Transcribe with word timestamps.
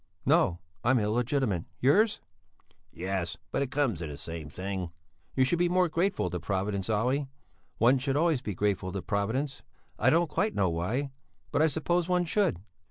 "No; 0.25 0.57
I'm 0.83 0.97
illegitimate. 0.97 1.65
Yours?" 1.79 2.21
"Yes; 2.91 3.37
but 3.51 3.61
it 3.61 3.69
comes 3.69 3.99
to 3.99 4.07
the 4.07 4.17
same 4.17 4.49
thing." 4.49 4.89
"You 5.35 5.43
should 5.43 5.59
be 5.59 5.69
more 5.69 5.89
grateful 5.89 6.31
to 6.31 6.39
Providence, 6.39 6.89
Olle; 6.89 7.27
one 7.77 7.99
should 7.99 8.17
always 8.17 8.41
be 8.41 8.55
grateful 8.55 8.91
to 8.93 9.03
Providence 9.03 9.61
I 9.99 10.09
don't 10.09 10.27
quite 10.27 10.55
know 10.55 10.69
why. 10.71 11.11
But 11.51 11.61
I 11.61 11.67
suppose 11.67 12.09
one 12.09 12.25
should." 12.25 12.57